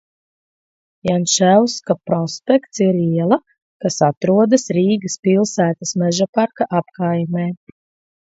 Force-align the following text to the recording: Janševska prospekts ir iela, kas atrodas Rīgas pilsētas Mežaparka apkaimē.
Janševska 1.07 1.95
prospekts 2.11 2.79
ir 2.85 2.97
iela, 3.03 3.37
kas 3.85 3.99
atrodas 4.07 4.65
Rīgas 4.79 5.17
pilsētas 5.27 5.93
Mežaparka 6.05 6.67
apkaimē. 6.81 7.47